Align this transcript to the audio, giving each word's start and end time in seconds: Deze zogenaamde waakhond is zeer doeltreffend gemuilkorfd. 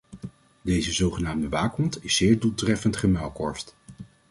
Deze 0.61 0.93
zogenaamde 0.93 1.49
waakhond 1.49 2.03
is 2.03 2.15
zeer 2.15 2.39
doeltreffend 2.39 2.97
gemuilkorfd. 2.97 3.75